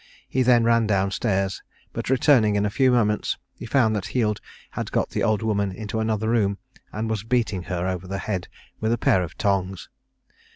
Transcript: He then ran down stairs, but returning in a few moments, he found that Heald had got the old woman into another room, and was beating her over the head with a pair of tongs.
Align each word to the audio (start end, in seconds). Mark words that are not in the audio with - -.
He 0.27 0.41
then 0.41 0.63
ran 0.63 0.87
down 0.87 1.11
stairs, 1.11 1.61
but 1.93 2.09
returning 2.09 2.55
in 2.55 2.65
a 2.65 2.71
few 2.71 2.89
moments, 2.91 3.37
he 3.53 3.67
found 3.67 3.95
that 3.95 4.07
Heald 4.07 4.41
had 4.71 4.91
got 4.91 5.11
the 5.11 5.21
old 5.21 5.43
woman 5.43 5.71
into 5.71 5.99
another 5.99 6.27
room, 6.29 6.57
and 6.91 7.07
was 7.07 7.21
beating 7.21 7.61
her 7.69 7.85
over 7.87 8.07
the 8.07 8.17
head 8.17 8.47
with 8.79 8.91
a 8.93 8.97
pair 8.97 9.21
of 9.21 9.37
tongs. 9.37 9.89